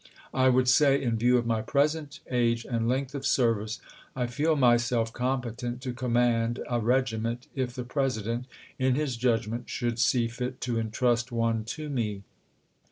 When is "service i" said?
3.23-4.25